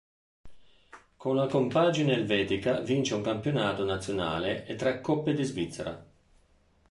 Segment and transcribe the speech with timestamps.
[1.15, 6.03] Con la compagine elvetica vince un campionato nazionale e tre Coppe di Svizzera.